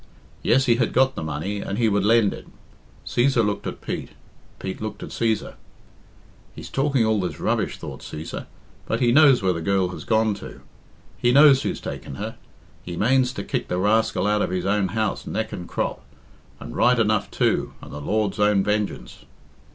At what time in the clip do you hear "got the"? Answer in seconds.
0.93-1.21